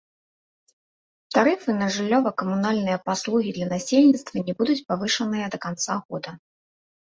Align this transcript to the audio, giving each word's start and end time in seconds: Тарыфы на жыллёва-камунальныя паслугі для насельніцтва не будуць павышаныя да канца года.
Тарыфы 1.35 1.71
на 1.81 1.89
жыллёва-камунальныя 1.97 2.97
паслугі 3.11 3.49
для 3.61 3.67
насельніцтва 3.75 4.37
не 4.51 4.59
будуць 4.63 4.81
павышаныя 4.91 5.45
да 5.57 5.65
канца 5.71 6.03
года. 6.07 6.31